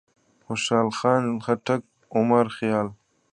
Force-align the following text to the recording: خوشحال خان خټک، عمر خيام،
خوشحال 0.45 0.87
خان 0.97 1.23
خټک، 1.45 1.81
عمر 2.15 2.45
خيام، 2.57 2.87